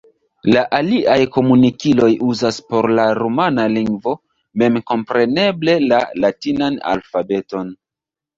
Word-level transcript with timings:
La 0.53 0.61
aliaj 0.75 1.17
komunikiloj 1.35 2.09
uzas 2.27 2.57
por 2.69 2.87
la 3.01 3.05
rumana 3.19 3.67
lingvo 3.75 4.15
memkompreneble 4.63 5.77
la 5.93 6.01
latinan 6.25 6.81
alfabeton. 6.95 7.71